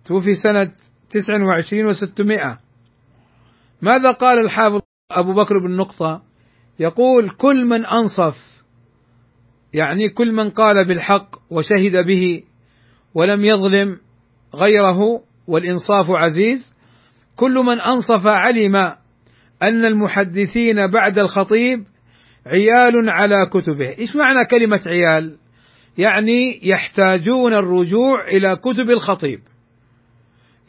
توفي 0.06 0.36
سنة 0.36 0.72
تسع 1.10 1.44
وعشرين 1.44 1.86
وستمائة. 1.86 2.60
ماذا 3.82 4.12
قال 4.12 4.46
الحافظ 4.46 4.82
أبو 5.12 5.34
بكر 5.34 5.60
بن 5.68 5.78
نقطة؟ 5.78 6.22
يقول 6.80 7.36
كل 7.38 7.66
من 7.66 7.86
أنصف 7.86 8.64
يعني 9.74 10.10
كل 10.10 10.32
من 10.32 10.50
قال 10.50 10.88
بالحق 10.88 11.36
وشهد 11.50 12.06
به 12.08 12.44
ولم 13.14 13.46
يظلم 13.46 14.00
غيره 14.56 15.24
والإنصاف 15.48 16.10
عزيز 16.10 16.75
كل 17.36 17.54
من 17.54 17.82
أنصف 17.82 18.28
علم 18.28 18.76
أن 19.64 19.86
المحدثين 19.86 20.88
بعد 20.88 21.20
الخطيب 21.20 21.86
عيال 22.46 23.10
على 23.10 23.36
كتبه، 23.54 23.98
إيش 24.00 24.16
معنى 24.16 24.46
كلمة 24.46 24.82
عيال؟ 24.88 25.38
يعني 25.98 26.60
يحتاجون 26.64 27.54
الرجوع 27.54 28.28
إلى 28.28 28.56
كتب 28.56 28.90
الخطيب. 28.90 29.40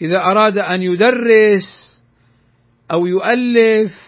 إذا 0.02 0.18
أراد 0.18 0.58
أن 0.58 0.82
يدرس 0.82 2.02
أو 2.92 3.06
يؤلف 3.06 3.98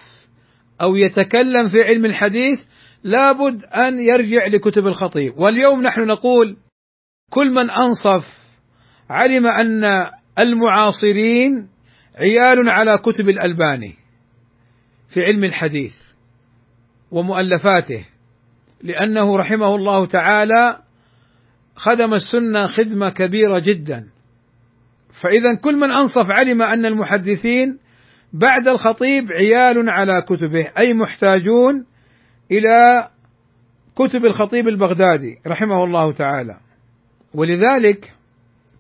أو 0.83 0.97
يتكلم 0.97 1.69
في 1.69 1.83
علم 1.83 2.05
الحديث 2.05 2.65
لابد 3.05 3.65
أن 3.65 4.01
يرجع 4.01 4.47
لكتب 4.47 4.87
الخطيب، 4.87 5.39
واليوم 5.39 5.83
نحن 5.83 6.01
نقول 6.07 6.57
كل 7.31 7.51
من 7.51 7.71
أنصف 7.71 8.49
علم 9.11 9.47
أن 9.47 10.11
المعاصرين 10.39 11.69
عيال 12.19 12.69
على 12.69 12.99
كتب 12.99 13.29
الألباني 13.29 13.95
في 15.09 15.21
علم 15.25 15.45
الحديث 15.45 16.03
ومؤلفاته 17.11 18.05
لأنه 18.83 19.37
رحمه 19.37 19.75
الله 19.75 20.07
تعالى 20.07 20.83
خدم 21.77 22.15
السنة 22.15 22.67
خدمة 22.67 23.11
كبيرة 23.11 23.59
جدا. 23.59 24.09
فاذا 25.13 25.55
كل 25.55 25.77
من 25.77 25.91
أنصف 25.93 26.31
علم 26.31 26.63
أن 26.63 26.87
المحدثين 26.87 27.79
بعد 28.33 28.69
الخطيب 28.69 29.25
عيال 29.33 29.91
على 29.91 30.23
كتبه 30.23 30.67
أي 30.79 30.95
محتاجون 30.95 31.87
إلى 32.51 33.09
كتب 33.95 34.25
الخطيب 34.25 34.69
البغدادي 34.69 35.39
رحمه 35.47 35.85
الله 35.85 36.13
تعالى. 36.13 36.61
ولذلك 37.35 38.15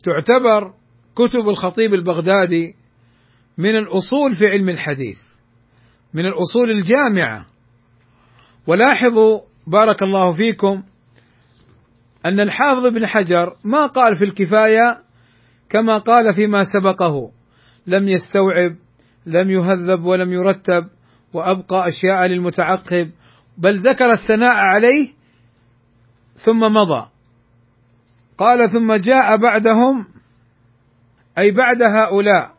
تعتبر 0.05 0.75
كتب 1.15 1.49
الخطيب 1.49 1.95
البغدادي 1.95 2.75
من 3.59 3.77
الأصول 3.77 4.35
في 4.35 4.47
علم 4.47 4.69
الحديث 4.69 5.19
من 6.15 6.27
الأصول 6.27 6.71
الجامعة. 6.71 7.47
ولاحظوا 8.67 9.41
بارك 9.67 10.03
الله 10.03 10.31
فيكم 10.31 10.83
أن 12.27 12.41
الحافظ 12.41 12.87
ابن 12.87 13.07
حجر 13.07 13.57
ما 13.65 13.87
قال 13.87 14.15
في 14.15 14.25
الكفاية 14.25 15.03
كما 15.69 15.99
قال 15.99 16.35
فيما 16.35 16.65
سبقه. 16.65 17.33
لم 17.87 18.09
يستوعب 18.09 18.77
لم 19.27 19.51
يهذب 19.51 20.05
ولم 20.05 20.33
يرتب 20.33 20.89
وأبقى 21.33 21.87
أشياء 21.89 22.27
للمتعقب 22.27 23.11
بل 23.59 23.81
ذكر 23.81 24.13
الثناء 24.13 24.55
عليه 24.55 25.13
ثم 26.37 26.61
مضى. 26.61 27.09
قال 28.39 28.71
ثم 28.71 28.95
جاء 28.95 29.37
بعدهم 29.37 30.07
أي 31.39 31.51
بعد 31.51 31.83
هؤلاء. 31.83 32.58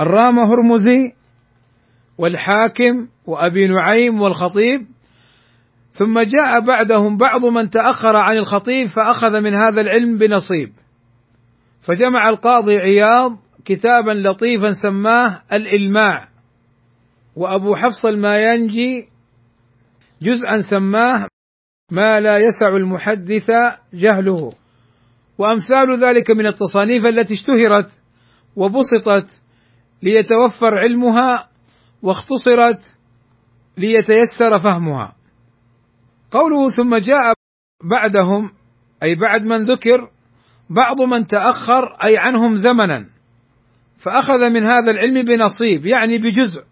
الرام 0.00 0.38
هرمزي 0.38 1.12
والحاكم 2.18 3.08
وأبي 3.26 3.66
نعيم 3.66 4.20
والخطيب 4.20 4.86
ثم 5.92 6.20
جاء 6.20 6.60
بعدهم 6.60 7.16
بعض 7.16 7.44
من 7.44 7.70
تأخر 7.70 8.16
عن 8.16 8.36
الخطيب 8.36 8.88
فأخذ 8.88 9.40
من 9.40 9.54
هذا 9.54 9.80
العلم 9.80 10.18
بنصيب. 10.18 10.72
فجمع 11.80 12.28
القاضي 12.28 12.76
عياض 12.76 13.38
كتابا 13.64 14.10
لطيفا 14.10 14.72
سماه 14.72 15.42
الإلماع 15.52 16.28
وأبو 17.36 17.76
حفص 17.76 18.06
الماينجي 18.06 19.08
جزءا 20.22 20.60
سماه 20.60 21.28
ما 21.90 22.20
لا 22.20 22.38
يسع 22.38 22.68
المحدث 22.68 23.50
جهله. 23.94 24.52
وأمثال 25.38 26.06
ذلك 26.08 26.30
من 26.30 26.46
التصانيف 26.46 27.04
التي 27.04 27.34
اشتهرت 27.34 27.90
وبسطت 28.56 29.40
ليتوفر 30.02 30.78
علمها 30.78 31.48
واختصرت 32.02 32.96
ليتيسر 33.78 34.58
فهمها. 34.58 35.16
قوله 36.30 36.68
ثم 36.68 36.96
جاء 36.96 37.32
بعدهم 37.84 38.50
أي 39.02 39.14
بعد 39.14 39.42
من 39.42 39.56
ذكر 39.56 40.10
بعض 40.70 41.02
من 41.02 41.26
تأخر 41.26 41.96
أي 42.04 42.18
عنهم 42.18 42.54
زمنا 42.54 43.06
فأخذ 43.98 44.50
من 44.50 44.72
هذا 44.72 44.90
العلم 44.90 45.22
بنصيب 45.22 45.86
يعني 45.86 46.18
بجزء 46.18 46.62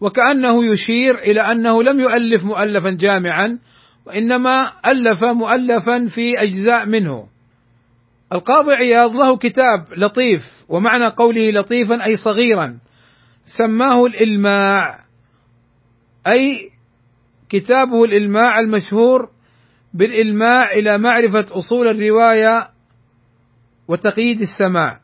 وكأنه 0.00 0.64
يشير 0.72 1.18
إلى 1.18 1.40
أنه 1.40 1.82
لم 1.82 2.00
يؤلف 2.00 2.44
مؤلفا 2.44 2.90
جامعا 2.90 3.58
وإنما 4.06 4.72
ألف 4.86 5.24
مؤلفا 5.24 6.04
في 6.04 6.32
أجزاء 6.38 6.86
منه. 6.86 7.28
القاضي 8.32 8.70
عياض 8.80 9.12
له 9.12 9.36
كتاب 9.36 9.86
لطيف 9.96 10.59
ومعنى 10.70 11.06
قوله 11.06 11.50
لطيفا 11.50 11.94
أي 12.06 12.16
صغيرا 12.16 12.78
سماه 13.44 14.06
الإلماع 14.06 15.04
أي 16.26 16.70
كتابه 17.48 18.04
الإلماع 18.04 18.58
المشهور 18.58 19.30
بالإلماع 19.94 20.72
إلى 20.72 20.98
معرفة 20.98 21.56
أصول 21.56 21.88
الرواية 21.88 22.70
وتقييد 23.88 24.40
السماع 24.40 25.00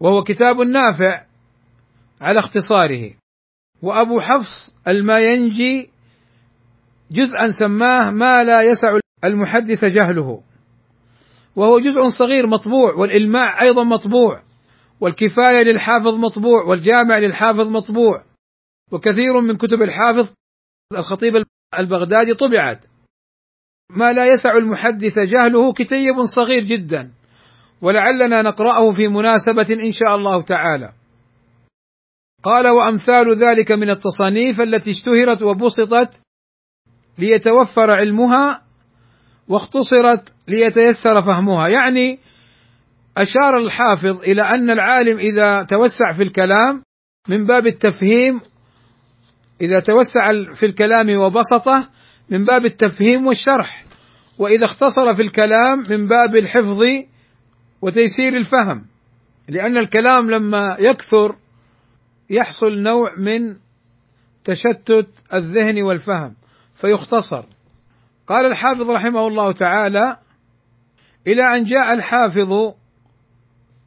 وهو 0.00 0.22
كتاب 0.22 0.56
نافع 0.56 1.26
على 2.20 2.38
اختصاره. 2.38 3.14
وأبو 3.82 4.20
حفص 4.20 4.76
الماينجي 4.88 5.90
جزءا 7.10 7.48
سماه 7.48 8.10
ما 8.10 8.44
لا 8.44 8.62
يسع 8.62 8.98
المحدث 9.24 9.84
جهله 9.84 10.42
وهو 11.56 11.78
جزء 11.78 12.08
صغير 12.08 12.46
مطبوع 12.46 12.94
والإلماع 12.94 13.62
أيضا 13.62 13.84
مطبوع. 13.84 14.42
والكفاية 15.02 15.62
للحافظ 15.64 16.14
مطبوع 16.14 16.64
والجامع 16.64 17.18
للحافظ 17.18 17.68
مطبوع. 17.68 18.24
وكثير 18.92 19.40
من 19.40 19.56
كتب 19.56 19.82
الحافظ 19.82 20.34
الخطيب 20.98 21.32
البغدادي 21.78 22.34
طبعت. 22.34 22.86
ما 23.90 24.12
لا 24.12 24.32
يسع 24.32 24.56
المحدث 24.56 25.18
جهله 25.18 25.72
كتيب 25.72 26.24
صغير 26.24 26.64
جدا. 26.64 27.12
ولعلنا 27.82 28.42
نقرأه 28.42 28.90
في 28.90 29.08
مناسبة 29.08 29.66
إن 29.70 29.92
شاء 29.92 30.14
الله 30.16 30.42
تعالى. 30.42 30.92
قال 32.42 32.68
وأمثال 32.68 33.30
ذلك 33.30 33.72
من 33.72 33.90
التصانيف 33.90 34.60
التي 34.60 34.90
اشتهرت 34.90 35.42
وبسطت 35.42 36.22
ليتوفر 37.18 37.90
علمها 37.90 38.62
واختصرت 39.48 40.34
ليتيسر 40.48 41.22
فهمها. 41.22 41.68
يعني 41.68 42.18
أشار 43.16 43.56
الحافظ 43.56 44.22
إلى 44.22 44.42
أن 44.42 44.70
العالم 44.70 45.18
إذا 45.18 45.62
توسع 45.62 46.12
في 46.12 46.22
الكلام 46.22 46.82
من 47.28 47.46
باب 47.46 47.66
التفهيم 47.66 48.40
إذا 49.62 49.80
توسع 49.80 50.32
في 50.52 50.66
الكلام 50.66 51.16
وبسطه 51.16 51.88
من 52.30 52.44
باب 52.44 52.64
التفهيم 52.64 53.26
والشرح 53.26 53.84
وإذا 54.38 54.64
اختصر 54.64 55.14
في 55.14 55.22
الكلام 55.22 55.78
من 55.90 56.08
باب 56.08 56.36
الحفظ 56.36 56.82
وتيسير 57.82 58.36
الفهم 58.36 58.86
لأن 59.48 59.76
الكلام 59.76 60.30
لما 60.30 60.76
يكثر 60.78 61.36
يحصل 62.30 62.82
نوع 62.82 63.14
من 63.18 63.56
تشتت 64.44 65.08
الذهن 65.34 65.82
والفهم 65.82 66.34
فيختصر. 66.74 67.44
قال 68.26 68.46
الحافظ 68.46 68.90
رحمه 68.90 69.26
الله 69.26 69.52
تعالى 69.52 70.16
إلى 71.26 71.56
أن 71.56 71.64
جاء 71.64 71.92
الحافظ 71.92 72.74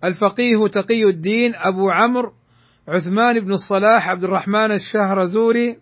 الفقيه 0.05 0.67
تقي 0.67 1.03
الدين 1.03 1.55
أبو 1.55 1.89
عمرو 1.89 2.33
عثمان 2.87 3.39
بن 3.39 3.53
الصلاح 3.53 4.09
عبد 4.09 4.23
الرحمن 4.23 4.71
الشهرزوري 4.71 5.79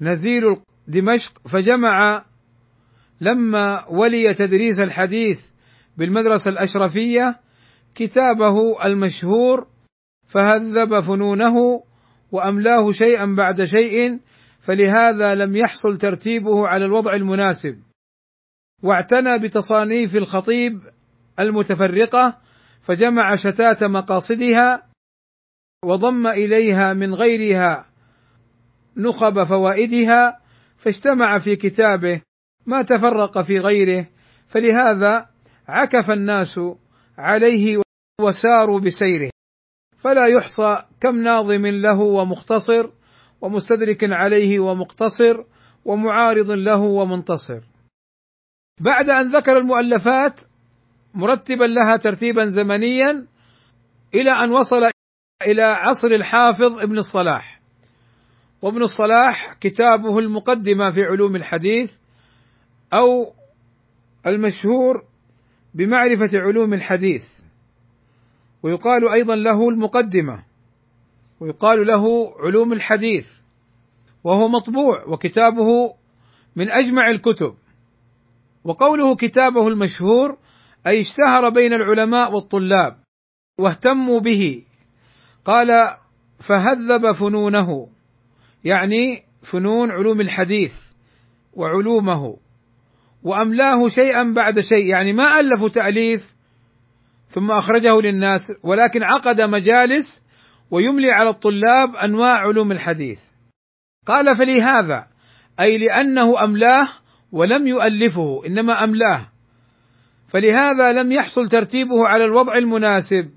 نزيل 0.00 0.42
دمشق 0.88 1.48
فجمع 1.48 2.24
لما 3.20 3.84
ولي 3.88 4.34
تدريس 4.34 4.80
الحديث 4.80 5.46
بالمدرسة 5.96 6.48
الأشرفية 6.48 7.40
كتابه 7.94 8.84
المشهور 8.84 9.66
فهذب 10.28 11.00
فنونه 11.00 11.54
وأملاه 12.32 12.90
شيئا 12.90 13.24
بعد 13.24 13.64
شيء 13.64 14.18
فلهذا 14.60 15.34
لم 15.34 15.56
يحصل 15.56 15.96
ترتيبه 15.96 16.68
على 16.68 16.84
الوضع 16.84 17.14
المناسب. 17.14 17.82
واعتنى 18.82 19.38
بتصانيف 19.38 20.16
الخطيب 20.16 20.80
المتفرقة 21.40 22.38
فجمع 22.84 23.36
شتات 23.36 23.84
مقاصدها 23.84 24.88
وضم 25.84 26.26
إليها 26.26 26.92
من 26.92 27.14
غيرها 27.14 27.86
نخب 28.96 29.44
فوائدها 29.44 30.40
فاجتمع 30.76 31.38
في 31.38 31.56
كتابه 31.56 32.22
ما 32.66 32.82
تفرق 32.82 33.42
في 33.42 33.58
غيره 33.58 34.06
فلهذا 34.46 35.28
عكف 35.68 36.10
الناس 36.10 36.60
عليه 37.18 37.82
وساروا 38.20 38.80
بسيره. 38.80 39.30
فلا 39.96 40.26
يحصى 40.26 40.82
كم 41.00 41.22
ناظم 41.22 41.66
له 41.66 42.00
ومختصر 42.00 42.90
ومستدرك 43.40 43.98
عليه 44.02 44.58
ومقتصر 44.60 45.44
ومعارض 45.84 46.50
له 46.50 46.80
ومنتصر. 46.80 47.60
بعد 48.80 49.10
أن 49.10 49.28
ذكر 49.28 49.58
المؤلفات 49.58 50.40
مرتبا 51.14 51.64
لها 51.64 51.96
ترتيبا 51.96 52.46
زمنيا 52.46 53.26
إلى 54.14 54.30
أن 54.30 54.50
وصل 54.52 54.90
إلى 55.46 55.62
عصر 55.62 56.08
الحافظ 56.08 56.78
ابن 56.78 56.98
الصلاح. 56.98 57.60
وابن 58.62 58.82
الصلاح 58.82 59.52
كتابه 59.60 60.18
المقدمه 60.18 60.92
في 60.92 61.02
علوم 61.02 61.36
الحديث 61.36 61.92
أو 62.92 63.32
المشهور 64.26 65.04
بمعرفة 65.74 66.30
علوم 66.34 66.74
الحديث. 66.74 67.28
ويقال 68.62 69.12
أيضا 69.12 69.34
له 69.34 69.68
المقدمة. 69.68 70.44
ويقال 71.40 71.86
له 71.86 72.34
علوم 72.38 72.72
الحديث. 72.72 73.30
وهو 74.24 74.48
مطبوع 74.48 75.04
وكتابه 75.08 75.94
من 76.56 76.70
أجمع 76.70 77.10
الكتب. 77.10 77.54
وقوله 78.64 79.16
كتابه 79.16 79.68
المشهور 79.68 80.38
أي 80.86 81.00
اشتهر 81.00 81.48
بين 81.48 81.72
العلماء 81.72 82.32
والطلاب 82.32 82.96
واهتموا 83.58 84.20
به. 84.20 84.64
قال 85.44 85.96
فهذب 86.40 87.12
فنونه 87.12 87.88
يعني 88.64 89.24
فنون 89.42 89.90
علوم 89.90 90.20
الحديث 90.20 90.74
وعلومه 91.52 92.36
وأملاه 93.22 93.88
شيئا 93.88 94.22
بعد 94.22 94.60
شيء 94.60 94.86
يعني 94.86 95.12
ما 95.12 95.40
الفوا 95.40 95.68
تأليف 95.68 96.34
ثم 97.28 97.50
أخرجه 97.50 98.00
للناس 98.00 98.52
ولكن 98.62 99.02
عقد 99.02 99.40
مجالس 99.40 100.24
ويملي 100.70 101.10
على 101.10 101.28
الطلاب 101.28 101.96
أنواع 101.96 102.32
علوم 102.32 102.72
الحديث. 102.72 103.18
قال 104.06 104.36
فلهذا 104.36 105.06
أي 105.60 105.78
لأنه 105.78 106.44
أملاه 106.44 106.88
ولم 107.32 107.66
يؤلفه 107.66 108.46
إنما 108.46 108.84
أملاه. 108.84 109.33
فلهذا 110.34 110.92
لم 110.92 111.12
يحصل 111.12 111.48
ترتيبه 111.48 112.06
على 112.06 112.24
الوضع 112.24 112.54
المناسب 112.54 113.30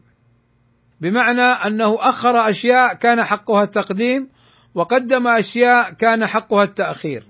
بمعنى 1.01 1.41
أنه 1.41 1.97
أخر 1.99 2.49
أشياء 2.49 2.93
كان 2.93 3.23
حقها 3.23 3.63
التقديم 3.63 4.29
وقدم 4.75 5.27
أشياء 5.27 5.93
كان 5.93 6.27
حقها 6.27 6.63
التأخير. 6.63 7.23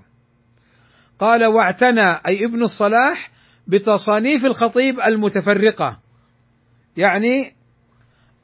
قال 1.20 1.46
واعتنى 1.46 2.10
أي 2.28 2.46
ابن 2.46 2.64
الصلاح 2.64 3.32
بتصانيف 3.68 4.46
الخطيب 4.46 5.00
المتفرقة 5.00 6.00
يعني 6.98 7.56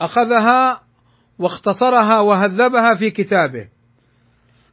أخذها 0.01 0.81
واختصرها 1.39 2.19
وهذبها 2.19 2.95
في 2.95 3.11
كتابه. 3.11 3.69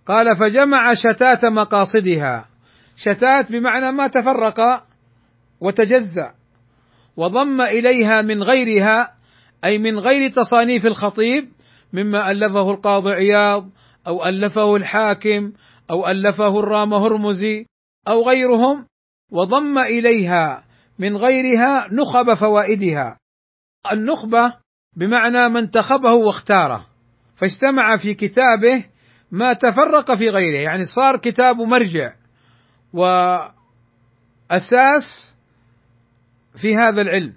قال 0.07 0.37
فجمع 0.37 0.95
شتات 0.95 1.45
مقاصدها. 1.45 2.49
شتات 2.97 3.53
بمعنى 3.53 3.93
ما 3.93 4.07
تفرق 4.07 4.85
وتجزأ. 5.61 6.40
وضم 7.21 7.61
إليها 7.61 8.23
من 8.23 8.43
غيرها 8.43 9.15
أي 9.65 9.79
من 9.79 9.99
غير 9.99 10.31
تصانيف 10.31 10.87
الخطيب 10.87 11.53
مما 11.93 12.31
ألفه 12.31 12.71
القاضي 12.71 13.11
عياض 13.11 13.71
أو 14.07 14.25
ألفه 14.25 14.77
الحاكم 14.77 15.53
أو 15.91 16.09
ألفه 16.09 16.59
الرام 16.59 16.95
هرمزي 16.95 17.67
أو 18.09 18.23
غيرهم 18.29 18.87
وضم 19.31 19.79
إليها 19.79 20.65
من 20.99 21.17
غيرها 21.17 21.89
نخب 21.93 22.35
فوائدها. 22.35 23.19
النخبة 23.93 24.55
بمعنى 24.97 25.49
من 25.49 25.57
انتخبه 25.57 26.13
واختاره 26.13 26.87
فاجتمع 27.37 27.97
في 27.97 28.15
كتابه 28.15 28.85
ما 29.31 29.53
تفرق 29.53 30.15
في 30.15 30.29
غيره 30.29 30.59
يعني 30.59 30.85
صار 30.85 31.17
كتاب 31.17 31.57
مرجع 31.57 32.13
وأساس 34.51 35.40
في 36.57 36.75
هذا 36.75 37.01
العلم. 37.01 37.35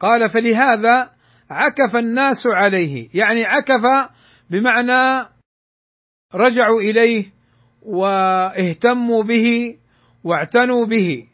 قال 0.00 0.30
فلهذا 0.30 1.10
عكف 1.50 1.96
الناس 1.96 2.42
عليه. 2.46 3.08
يعني 3.14 3.44
عكف 3.44 4.10
بمعنى 4.50 5.28
رجعوا 6.34 6.80
إليه 6.80 7.32
واهتموا 7.82 9.22
به 9.22 9.76
واعتنوا 10.24 10.86
به 10.86 11.26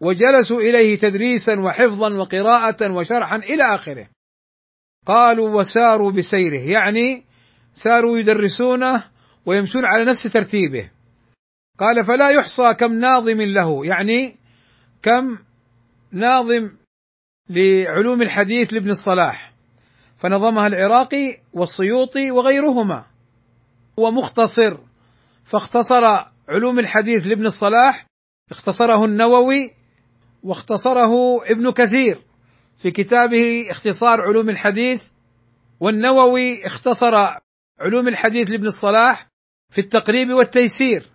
وجلسوا 0.00 0.60
إليه 0.60 0.96
تدريسا 0.96 1.60
وحفظا 1.60 2.14
وقراءة 2.14 2.92
وشرحا 2.92 3.36
إلى 3.36 3.62
آخره. 3.62 4.08
قالوا 5.06 5.60
وساروا 5.60 6.12
بسيره. 6.12 6.72
يعني 6.72 7.24
ساروا 7.74 8.18
يدرسونه 8.18 9.04
ويمشون 9.46 9.82
على 9.86 10.04
نفس 10.04 10.32
ترتيبه. 10.32 10.90
قال 11.78 12.04
فلا 12.04 12.30
يحصى 12.30 12.74
كم 12.74 12.92
ناظم 12.92 13.40
له. 13.40 13.86
يعني 13.86 14.36
كم 15.02 15.38
ناظم 16.16 16.70
لعلوم 17.50 18.22
الحديث 18.22 18.74
لابن 18.74 18.90
الصلاح 18.90 19.52
فنظمها 20.18 20.66
العراقي 20.66 21.38
والسيوطي 21.52 22.30
وغيرهما. 22.30 23.04
ومختصر 23.96 24.78
فاختصر 25.44 26.04
علوم 26.48 26.78
الحديث 26.78 27.26
لابن 27.26 27.46
الصلاح 27.46 28.06
اختصره 28.50 29.04
النووي 29.04 29.74
واختصره 30.42 31.44
ابن 31.44 31.70
كثير. 31.70 32.22
في 32.82 32.90
كتابه 32.90 33.70
اختصار 33.70 34.20
علوم 34.20 34.50
الحديث 34.50 35.04
والنووي 35.80 36.66
اختصر 36.66 37.14
علوم 37.80 38.08
الحديث 38.08 38.50
لابن 38.50 38.66
الصلاح 38.66 39.28
في 39.70 39.80
التقريب 39.80 40.30
والتيسير 40.30 41.10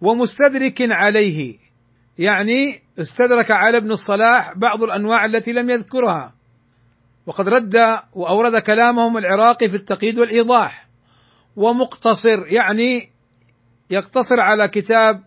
ومستدرك 0.00 0.78
عليه. 0.80 1.63
يعني 2.18 2.82
استدرك 2.98 3.50
على 3.50 3.76
ابن 3.76 3.92
الصلاح 3.92 4.58
بعض 4.58 4.82
الأنواع 4.82 5.24
التي 5.24 5.52
لم 5.52 5.70
يذكرها. 5.70 6.34
وقد 7.26 7.48
رد 7.48 7.76
وأورد 8.12 8.56
كلامهم 8.56 9.16
العراقي 9.16 9.68
في 9.68 9.76
التقييد 9.76 10.18
والإيضاح. 10.18 10.88
ومقتصر 11.56 12.46
يعني 12.46 13.10
يقتصر 13.90 14.40
على 14.40 14.68
كتاب 14.68 15.24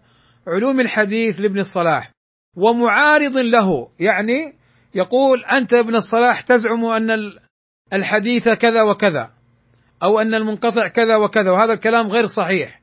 علوم 0.47 0.79
الحديث 0.79 1.39
لابن 1.39 1.59
الصلاح. 1.59 2.11
ومعارض 2.55 3.37
له 3.37 3.89
يعني 3.99 4.53
يقول 4.95 5.45
أنت 5.45 5.73
ابن 5.73 5.95
الصلاح 5.95 6.41
تزعم 6.41 6.85
أن 6.85 7.09
الحديث 7.93 8.49
كذا 8.49 8.81
وكذا 8.81 9.31
أو 10.03 10.19
أن 10.19 10.33
المنقطع 10.33 10.87
كذا 10.87 11.15
وكذا 11.15 11.51
وهذا 11.51 11.73
الكلام 11.73 12.07
غير 12.07 12.25
صحيح. 12.25 12.81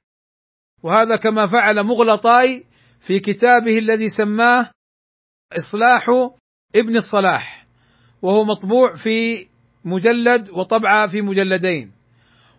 وهذا 0.82 1.16
كما 1.16 1.46
فعل 1.46 1.82
مغلطاي 1.82 2.64
في 3.06 3.20
كتابه 3.20 3.78
الذي 3.78 4.08
سماه 4.08 4.70
إصلاح 5.52 6.06
ابن 6.76 6.96
الصلاح 6.96 7.66
وهو 8.22 8.44
مطبوع 8.44 8.94
في 8.94 9.46
مجلد 9.84 10.50
وطبعة 10.50 11.06
في 11.08 11.22
مجلدين. 11.22 11.92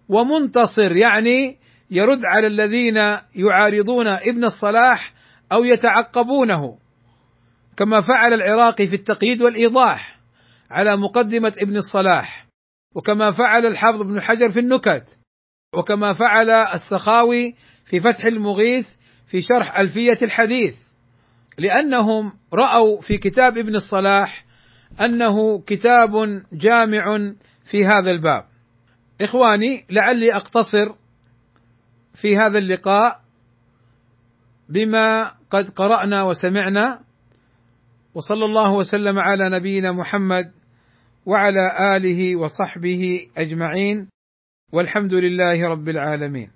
ومنتصر 0.09 0.95
يعني 0.95 1.59
يرد 1.91 2.21
على 2.25 2.47
الذين 2.47 2.95
يعارضون 3.35 4.09
ابن 4.09 4.45
الصلاح 4.45 5.13
أو 5.51 5.63
يتعقبونه 5.63 6.77
كما 7.77 8.01
فعل 8.01 8.33
العراقي 8.33 8.87
في 8.87 8.95
التقييد 8.95 9.41
والإيضاح 9.41 10.19
على 10.71 10.97
مقدمة 10.97 11.53
ابن 11.61 11.75
الصلاح 11.75 12.47
وكما 12.95 13.31
فعل 13.31 13.65
الحافظ 13.65 14.01
ابن 14.01 14.21
حجر 14.21 14.51
في 14.51 14.59
النكت 14.59 15.19
وكما 15.73 16.13
فعل 16.13 16.49
السخاوي 16.49 17.55
في 17.85 17.99
فتح 17.99 18.25
المغيث 18.25 19.04
في 19.27 19.41
شرح 19.41 19.79
ألفية 19.79 20.17
الحديث 20.21 20.77
لأنهم 21.57 22.33
رأوا 22.53 23.01
في 23.01 23.17
كتاب 23.17 23.57
ابن 23.57 23.75
الصلاح 23.75 24.45
أنه 25.01 25.61
كتاب 25.61 26.11
جامع 26.53 27.33
في 27.63 27.85
هذا 27.85 28.11
الباب. 28.11 28.45
إخواني 29.21 29.85
لعلي 29.89 30.35
أقتصر 30.35 30.95
في 32.13 32.37
هذا 32.37 32.57
اللقاء 32.57 33.21
بما 34.69 35.31
قد 35.49 35.69
قرأنا 35.69 36.23
وسمعنا 36.23 36.99
وصلى 38.13 38.45
الله 38.45 38.71
وسلم 38.73 39.19
على 39.19 39.49
نبينا 39.49 39.91
محمد 39.91 40.51
وعلى 41.25 41.95
آله 41.97 42.35
وصحبه 42.35 43.27
أجمعين 43.37 44.07
والحمد 44.71 45.13
لله 45.13 45.65
رب 45.65 45.89
العالمين. 45.89 46.51